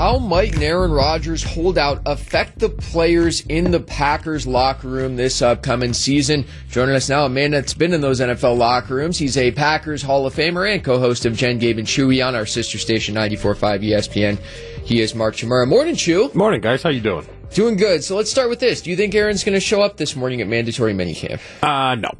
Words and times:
How 0.00 0.16
might 0.16 0.58
Aaron 0.62 0.92
Rodgers 0.92 1.42
holdout 1.42 2.00
affect 2.06 2.58
the 2.58 2.70
players 2.70 3.42
in 3.42 3.70
the 3.70 3.80
Packers 3.80 4.46
locker 4.46 4.88
room 4.88 5.16
this 5.16 5.42
upcoming 5.42 5.92
season? 5.92 6.46
Joining 6.70 6.94
us 6.94 7.10
now, 7.10 7.26
a 7.26 7.28
man 7.28 7.50
that's 7.50 7.74
been 7.74 7.92
in 7.92 8.00
those 8.00 8.18
NFL 8.18 8.56
locker 8.56 8.94
rooms. 8.94 9.18
He's 9.18 9.36
a 9.36 9.50
Packers 9.50 10.00
Hall 10.00 10.24
of 10.24 10.34
Famer 10.34 10.72
and 10.72 10.82
co-host 10.82 11.26
of 11.26 11.36
Jen, 11.36 11.58
Gabe, 11.58 11.76
and 11.76 11.86
Chewy 11.86 12.26
on 12.26 12.34
our 12.34 12.46
sister 12.46 12.78
station 12.78 13.14
94.5 13.14 13.84
ESPN. 13.84 14.38
He 14.86 15.02
is 15.02 15.14
Mark 15.14 15.36
Chmura. 15.36 15.68
Morning, 15.68 15.94
Chew. 15.94 16.30
Morning, 16.32 16.62
guys. 16.62 16.82
How 16.82 16.88
you 16.88 17.02
doing? 17.02 17.26
Doing 17.52 17.76
good. 17.76 18.02
So 18.02 18.16
let's 18.16 18.30
start 18.30 18.48
with 18.48 18.60
this. 18.60 18.80
Do 18.80 18.88
you 18.88 18.96
think 18.96 19.14
Aaron's 19.14 19.44
going 19.44 19.52
to 19.52 19.60
show 19.60 19.82
up 19.82 19.98
this 19.98 20.16
morning 20.16 20.40
at 20.40 20.48
mandatory 20.48 20.94
minicamp? 20.94 21.40
Uh, 21.62 21.96
no. 21.96 22.10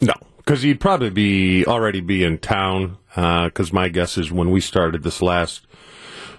No. 0.00 0.14
Because 0.38 0.62
he'd 0.62 0.80
probably 0.80 1.10
be 1.10 1.66
already 1.66 2.00
be 2.00 2.24
in 2.24 2.38
town. 2.38 2.96
Because 3.10 3.70
uh, 3.70 3.74
my 3.74 3.90
guess 3.90 4.16
is 4.16 4.32
when 4.32 4.50
we 4.50 4.62
started 4.62 5.02
this 5.02 5.20
last 5.20 5.66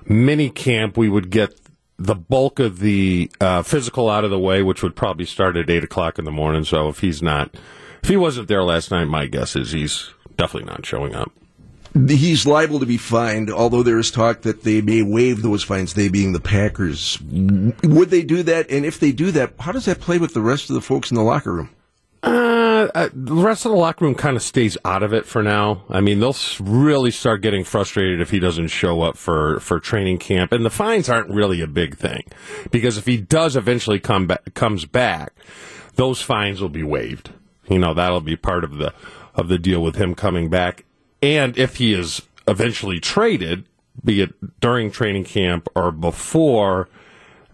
mini 0.09 0.49
camp, 0.49 0.97
we 0.97 1.07
would 1.07 1.29
get 1.29 1.59
the 1.97 2.15
bulk 2.15 2.59
of 2.59 2.79
the 2.79 3.29
uh, 3.39 3.61
physical 3.61 4.09
out 4.09 4.23
of 4.23 4.31
the 4.31 4.39
way, 4.39 4.63
which 4.63 4.81
would 4.81 4.95
probably 4.95 5.25
start 5.25 5.55
at 5.57 5.69
eight 5.69 5.83
o'clock 5.83 6.17
in 6.17 6.25
the 6.25 6.31
morning. 6.31 6.63
So 6.63 6.89
if 6.89 6.99
he's 6.99 7.21
not, 7.21 7.55
if 8.01 8.09
he 8.09 8.17
wasn't 8.17 8.47
there 8.47 8.63
last 8.63 8.89
night, 8.91 9.05
my 9.05 9.27
guess 9.27 9.55
is 9.55 9.71
he's 9.71 10.11
definitely 10.37 10.69
not 10.69 10.85
showing 10.85 11.13
up. 11.13 11.31
He's 11.93 12.45
liable 12.45 12.79
to 12.79 12.85
be 12.85 12.97
fined, 12.97 13.49
although 13.49 13.81
there 13.81 13.97
is 13.97 14.11
talk 14.11 14.41
that 14.41 14.63
they 14.63 14.79
may 14.79 15.01
waive 15.01 15.41
those 15.41 15.63
fines, 15.63 15.95
they 15.95 16.07
being 16.07 16.33
the 16.33 16.39
Packers. 16.39 17.19
Would 17.21 18.11
they 18.11 18.21
do 18.21 18.43
that? 18.43 18.69
And 18.69 18.85
if 18.85 18.99
they 18.99 19.11
do 19.11 19.31
that, 19.31 19.53
how 19.59 19.71
does 19.71 19.85
that 19.85 19.99
play 19.99 20.19
with 20.19 20.35
the 20.35 20.41
rest 20.41 20.69
of 20.69 20.75
the 20.75 20.81
folks 20.81 21.09
in 21.09 21.15
the 21.15 21.23
locker 21.23 21.51
room? 21.51 21.69
Uh, 22.95 23.09
the 23.13 23.35
rest 23.35 23.65
of 23.65 23.71
the 23.71 23.77
locker 23.77 24.05
room 24.05 24.15
kind 24.15 24.35
of 24.35 24.43
stays 24.43 24.77
out 24.85 25.03
of 25.03 25.13
it 25.13 25.25
for 25.25 25.43
now. 25.43 25.83
I 25.89 26.01
mean, 26.01 26.19
they'll 26.19 26.35
really 26.59 27.11
start 27.11 27.41
getting 27.41 27.63
frustrated 27.63 28.21
if 28.21 28.29
he 28.31 28.39
doesn't 28.39 28.67
show 28.67 29.01
up 29.01 29.17
for, 29.17 29.59
for 29.59 29.79
training 29.79 30.17
camp, 30.19 30.51
and 30.51 30.65
the 30.65 30.69
fines 30.69 31.09
aren't 31.09 31.29
really 31.29 31.61
a 31.61 31.67
big 31.67 31.97
thing 31.97 32.23
because 32.71 32.97
if 32.97 33.05
he 33.05 33.17
does 33.17 33.55
eventually 33.55 33.99
come 33.99 34.27
back, 34.27 34.53
comes 34.53 34.85
back, 34.85 35.33
those 35.95 36.21
fines 36.21 36.61
will 36.61 36.69
be 36.69 36.83
waived. 36.83 37.31
You 37.67 37.79
know, 37.79 37.93
that'll 37.93 38.21
be 38.21 38.35
part 38.35 38.63
of 38.63 38.77
the 38.77 38.93
of 39.35 39.47
the 39.47 39.59
deal 39.59 39.81
with 39.81 39.95
him 39.95 40.15
coming 40.15 40.49
back, 40.49 40.85
and 41.21 41.57
if 41.57 41.77
he 41.77 41.93
is 41.93 42.21
eventually 42.47 42.99
traded, 42.99 43.65
be 44.03 44.21
it 44.21 44.59
during 44.59 44.91
training 44.91 45.25
camp 45.25 45.67
or 45.75 45.91
before. 45.91 46.89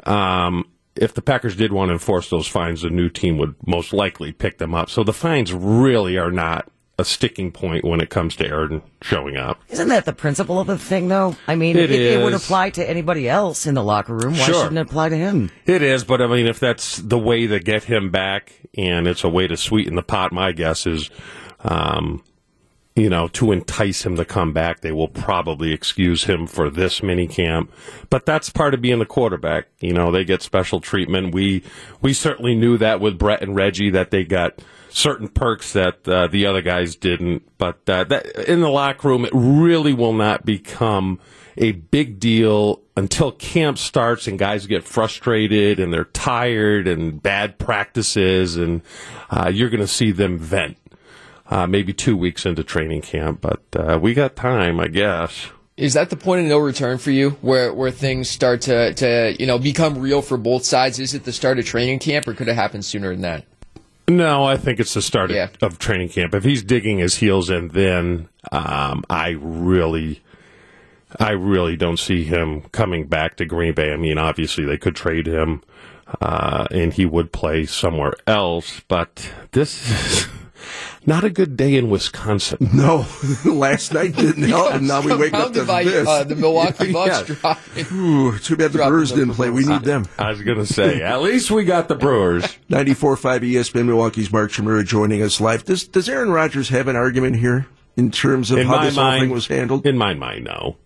Um, 0.04 0.68
if 0.96 1.14
the 1.14 1.22
Packers 1.22 1.56
did 1.56 1.72
want 1.72 1.90
to 1.90 1.94
enforce 1.94 2.30
those 2.30 2.48
fines, 2.48 2.82
the 2.82 2.90
new 2.90 3.10
team 3.10 3.38
would 3.38 3.56
most 3.66 3.94
likely 3.94 4.32
pick 4.32 4.58
them 4.58 4.74
up. 4.74 4.90
So 4.90 5.04
the 5.04 5.14
fines 5.14 5.54
really 5.54 6.18
are 6.18 6.32
not 6.32 6.72
a 6.98 7.04
sticking 7.04 7.52
point 7.52 7.84
when 7.84 8.00
it 8.00 8.10
comes 8.10 8.36
to 8.38 8.48
Aaron 8.48 8.82
showing 9.02 9.36
up. 9.36 9.62
Isn't 9.70 9.90
that 9.90 10.06
the 10.06 10.14
principle 10.14 10.60
of 10.60 10.68
the 10.68 10.78
thing, 10.78 11.10
though? 11.10 11.36
I 11.48 11.56
mean, 11.56 11.76
it, 11.76 11.92
it, 11.92 12.00
it 12.00 12.24
would 12.24 12.34
apply 12.34 12.70
to 12.72 12.90
anybody 12.90 13.28
else 13.28 13.66
in 13.68 13.74
the 13.74 13.84
locker 13.84 14.16
room. 14.16 14.34
Why 14.34 14.46
sure. 14.46 14.54
shouldn't 14.56 14.78
it 14.78 14.88
apply 14.88 15.10
to 15.10 15.18
him? 15.18 15.52
It 15.66 15.82
is, 15.82 16.06
but 16.06 16.22
I 16.22 16.28
mean, 16.28 16.48
if 16.48 16.60
that's 16.60 16.98
the 16.98 17.20
way 17.20 17.48
to 17.48 17.60
get 17.60 17.84
him 17.84 18.12
back 18.12 18.54
and 18.78 19.08
it's 19.08 19.24
a 19.24 19.30
way 19.30 19.48
to 19.48 19.58
sweeten 19.58 19.96
the 19.96 20.04
pot, 20.04 20.32
my 20.32 20.54
guess 20.54 20.88
is, 20.88 21.10
um, 21.60 22.24
you 22.96 23.10
know, 23.10 23.28
to 23.28 23.52
entice 23.52 24.06
him 24.06 24.16
to 24.16 24.24
come 24.24 24.54
back, 24.54 24.80
they 24.80 24.94
will 24.94 25.10
probably 25.10 25.74
excuse 25.74 26.24
him 26.24 26.48
for 26.48 26.70
this 26.70 27.04
mini 27.04 27.28
camp. 27.28 27.72
But 28.10 28.26
that's 28.26 28.50
part 28.50 28.74
of 28.74 28.82
being 28.82 29.00
the 29.00 29.06
quarterback. 29.06 29.68
You 29.82 29.94
know, 29.94 30.12
they 30.12 30.24
get 30.24 30.42
special 30.42 30.80
treatment. 30.80 31.34
We 31.34 31.64
we 32.02 32.14
certainly 32.14 32.56
knew 32.56 32.78
that 32.78 33.02
with 33.02 33.18
Brett 33.18 33.42
and 33.42 33.56
Reggie 33.56 33.90
that 33.90 34.12
they 34.12 34.24
got 34.24 34.62
certain 34.90 35.28
perks 35.28 35.74
that 35.74 36.08
uh, 36.08 36.28
the 36.28 36.46
other 36.46 36.62
guys 36.62 36.96
didn't. 36.96 37.44
But 37.58 37.88
uh, 37.90 38.06
that, 38.06 38.28
in 38.48 38.62
the 38.62 38.70
locker 38.70 39.10
room, 39.10 39.26
it 39.26 39.34
really 39.34 39.94
will 39.94 40.14
not 40.14 40.46
become 40.46 41.20
a 41.58 41.74
big 41.74 42.20
deal 42.20 42.82
until 42.98 43.32
camp 43.32 43.78
starts 43.78 44.28
and 44.28 44.40
guys 44.40 44.68
get 44.68 44.84
frustrated 44.84 45.80
and 45.80 45.94
they're 45.94 46.06
tired 46.06 46.88
and 46.88 47.22
bad 47.22 47.58
practices 47.58 48.56
and 48.56 48.82
uh, 49.30 49.50
you're 49.54 49.70
going 49.70 49.82
to 49.82 49.88
see 49.88 50.12
them 50.12 50.38
vent 50.38 50.78
uh, 51.50 51.68
maybe 51.68 51.94
two 51.94 52.18
weeks 52.18 52.46
into 52.46 52.64
training 52.64 53.02
camp, 53.02 53.42
but 53.42 53.62
uh, 53.76 54.00
we 54.02 54.14
got 54.14 54.36
time, 54.36 54.80
I 54.80 54.88
guess. 54.88 55.48
Is 55.78 55.94
that 55.94 56.10
the 56.10 56.16
point 56.16 56.42
of 56.42 56.48
no 56.48 56.58
return 56.58 56.98
for 56.98 57.12
you, 57.12 57.32
where 57.42 57.74
where 57.74 57.92
things 57.92 58.30
start 58.30 58.62
to, 58.62 58.94
to 58.94 59.36
you 59.38 59.46
know 59.46 59.60
become 59.60 59.98
real 59.98 60.22
for 60.22 60.38
both 60.38 60.64
sides? 60.64 61.00
Is 61.00 61.14
it 61.14 61.26
the 61.26 61.34
start 61.34 61.60
of 61.60 61.66
training 61.66 62.00
camp, 62.00 62.28
or 62.28 62.34
could 62.34 62.48
it 62.48 62.56
happen 62.56 62.82
sooner 62.82 63.10
than 63.10 63.22
that? 63.22 63.46
No, 64.08 64.46
I 64.46 64.56
think 64.56 64.80
it's 64.80 64.94
the 64.94 65.02
start 65.02 65.32
yeah. 65.32 65.50
of, 65.62 65.74
of, 65.74 65.80
training 65.80 66.10
camp. 66.10 66.34
If 66.34 66.44
he's 66.44 66.64
digging 66.64 67.00
his 67.00 67.16
heels 67.16 67.50
in, 67.50 67.70
then 67.70 68.30
um, 68.52 69.04
I 69.10 69.30
really, 69.30 70.22
I 71.20 71.32
really 71.32 71.76
don't 71.76 71.98
see 71.98 72.24
him 72.24 72.62
coming 72.72 73.08
back 73.08 73.36
to 73.38 73.46
Green 73.46 73.74
Bay. 73.74 73.92
I 73.92 73.98
mean, 73.98 74.20
obviously 74.20 74.64
they 74.64 74.78
could 74.78 74.96
trade 74.96 75.28
him, 75.28 75.64
uh, 76.22 76.68
and 76.70 76.94
he 76.94 77.06
would 77.06 77.32
play 77.32 77.66
somewhere 77.66 78.14
else. 78.28 78.82
But 78.88 79.30
this. 79.52 80.28
Not 81.06 81.24
a 81.24 81.30
good 81.30 81.56
day 81.56 81.76
in 81.76 81.90
Wisconsin. 81.90 82.70
No, 82.74 83.06
last 83.46 83.94
night 83.94 84.16
didn't 84.16 84.44
help, 84.50 84.74
and 84.74 84.88
now 84.88 85.02
we 85.02 85.16
wake 85.16 85.34
up 85.34 85.54
to 85.54 85.66
by, 85.66 85.84
this. 85.84 86.08
Uh, 86.08 86.24
the 86.24 86.36
Milwaukee 86.36 86.92
Bucks 86.94 87.30
yeah. 87.30 87.36
dropping. 87.36 87.86
Ooh, 87.92 88.38
too 88.40 88.56
bad 88.56 88.72
the 88.72 88.80
Brewers 88.80 89.12
didn't 89.12 89.36
play. 89.36 89.50
We 89.50 89.66
need 89.66 89.84
them. 89.84 90.08
I 90.18 90.30
was 90.30 90.42
going 90.42 90.58
to 90.58 90.66
say, 90.66 91.02
at 91.02 91.22
least 91.22 91.52
we 91.52 91.66
got 91.66 91.88
the 91.88 91.96
Brewers. 91.96 92.44
94.5 92.70 93.42
ESPN 93.42 93.86
Milwaukee's 93.86 94.32
Mark 94.32 94.52
Chmura 94.52 94.86
joining 94.86 95.22
us 95.22 95.40
live. 95.40 95.64
Does, 95.66 95.88
does 95.88 96.10
Aaron 96.10 96.32
Rodgers 96.32 96.70
have 96.70 96.88
an 96.88 96.96
argument 96.96 97.38
here 97.38 97.68
in 97.96 98.12
terms 98.12 98.52
of 98.52 98.60
in 98.60 98.68
how 98.68 98.84
this 98.84 98.96
mind, 98.96 99.12
whole 99.12 99.20
thing 99.20 99.30
was 99.30 99.48
handled? 99.48 99.86
In 99.86 99.98
my 99.98 100.14
mind, 100.14 100.46
no. 100.46 100.78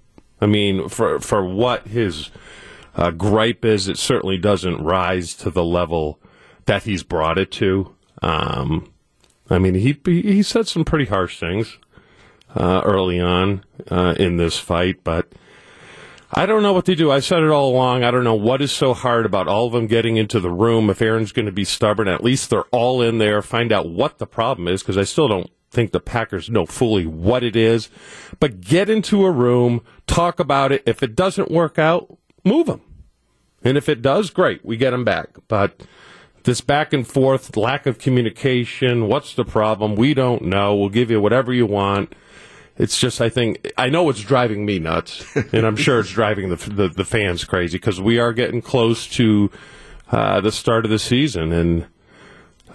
I 0.42 0.46
mean, 0.46 0.90
for, 0.90 1.20
for 1.20 1.46
what 1.46 1.88
his 1.88 2.32
uh, 2.96 3.12
gripe 3.12 3.64
is, 3.66 3.88
it 3.88 3.98
certainly 3.98 4.38
doesn't 4.38 4.78
rise 4.84 5.34
to 5.36 5.50
the 5.50 5.64
level 5.64 6.20
that 6.66 6.84
he's 6.84 7.04
brought 7.04 7.38
it 7.38 7.52
to. 7.52 7.96
Um, 8.22 8.94
I 9.50 9.60
mean, 9.60 9.74
he 9.76 9.98
he 10.06 10.44
said 10.44 10.68
some 10.68 10.86
pretty 10.86 11.06
harsh 11.06 11.40
things 11.40 11.78
uh, 12.56 12.82
early 12.84 13.20
on 13.20 13.64
uh, 13.90 14.16
in 14.18 14.38
this 14.38 14.60
fight, 14.60 15.04
but 15.04 15.32
I 16.32 16.46
don't 16.46 16.62
know 16.62 16.74
what 16.74 16.86
to 16.86 16.96
do. 16.96 17.12
I 17.12 17.22
said 17.22 17.42
it 17.42 17.50
all 17.50 17.72
along. 17.72 18.04
I 18.04 18.12
don't 18.12 18.24
know 18.24 18.36
what 18.36 18.62
is 18.62 18.72
so 18.72 18.94
hard 18.94 19.26
about 19.26 19.48
all 19.48 19.66
of 19.66 19.74
them 19.74 19.88
getting 19.88 20.18
into 20.18 20.40
the 20.40 20.52
room. 20.52 20.90
If 20.90 21.02
Aaron's 21.02 21.32
going 21.32 21.48
to 21.48 21.52
be 21.52 21.64
stubborn, 21.64 22.08
at 22.08 22.24
least 22.24 22.50
they're 22.50 22.66
all 22.66 23.02
in 23.02 23.18
there. 23.18 23.42
Find 23.42 23.72
out 23.72 23.90
what 23.90 24.20
the 24.20 24.28
problem 24.28 24.68
is, 24.68 24.84
because 24.84 24.98
I 24.98 25.04
still 25.04 25.28
don't 25.28 25.50
think 25.72 25.92
the 25.92 26.00
Packers 26.00 26.50
know 26.50 26.68
fully 26.68 27.08
what 27.08 27.44
it 27.44 27.56
is. 27.56 27.90
But 28.40 28.62
get 28.62 28.90
into 28.90 29.26
a 29.26 29.32
room, 29.32 29.82
talk 30.06 30.40
about 30.40 30.72
it. 30.72 30.84
If 30.86 31.02
it 31.02 31.16
doesn't 31.16 31.50
work 31.50 31.80
out, 31.80 32.16
move 32.46 32.68
them. 32.68 32.82
And 33.64 33.78
if 33.78 33.90
it 33.90 34.02
does, 34.02 34.30
great, 34.30 34.64
we 34.64 34.78
get 34.78 34.92
them 34.92 35.04
back. 35.04 35.30
But 35.48 35.82
this 36.50 36.62
back 36.62 36.94
and 36.94 37.08
forth, 37.08 37.56
lack 37.56 37.86
of 37.86 38.00
communication. 38.00 39.08
What's 39.08 39.36
the 39.36 39.46
problem? 39.46 39.96
We 39.96 40.16
don't 40.16 40.42
know. 40.46 40.76
We'll 40.76 40.90
give 40.90 41.12
you 41.12 41.22
whatever 41.22 41.54
you 41.54 41.68
want. 41.68 42.14
It's 42.76 43.00
just, 43.00 43.22
I 43.22 43.30
think, 43.30 43.72
I 43.78 43.90
know 43.90 44.10
it's 44.10 44.22
driving 44.22 44.66
me 44.66 44.80
nuts, 44.80 45.24
and 45.54 45.66
I'm 45.66 45.76
sure 45.76 46.00
it's 46.00 46.10
driving 46.10 46.50
the 46.50 46.56
the, 46.56 46.88
the 46.90 47.06
fans 47.06 47.44
crazy 47.44 47.78
because 47.78 48.02
we 48.02 48.18
are 48.18 48.34
getting 48.34 48.62
close 48.64 49.06
to 49.10 49.52
uh, 50.12 50.42
the 50.42 50.52
start 50.52 50.86
of 50.86 50.92
the 50.92 50.98
season, 50.98 51.54
and 51.54 51.86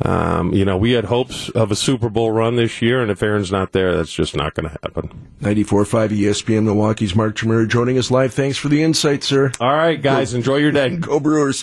um, 0.02 0.52
you 0.52 0.64
know, 0.64 0.76
we 0.76 0.92
had 0.92 1.04
hopes 1.04 1.48
of 1.50 1.70
a 1.70 1.76
Super 1.76 2.08
Bowl 2.08 2.32
run 2.32 2.56
this 2.56 2.82
year, 2.82 3.00
and 3.00 3.10
if 3.10 3.22
Aaron's 3.22 3.52
not 3.52 3.72
there, 3.72 3.96
that's 3.96 4.12
just 4.12 4.34
not 4.34 4.54
going 4.54 4.68
to 4.68 4.78
happen. 4.82 5.28
94.5 5.40 6.08
ESPN 6.08 6.64
Milwaukee's 6.64 7.14
Mark 7.14 7.36
Chmura 7.36 7.68
joining 7.68 7.96
us 7.96 8.10
live. 8.10 8.34
Thanks 8.34 8.58
for 8.58 8.68
the 8.68 8.82
insight, 8.82 9.22
sir. 9.22 9.52
All 9.60 9.72
right, 9.72 10.00
guys, 10.00 10.32
Go, 10.32 10.38
enjoy 10.38 10.56
your 10.56 10.72
day. 10.72 10.96
Go 10.96 11.20
Brewers. 11.20 11.62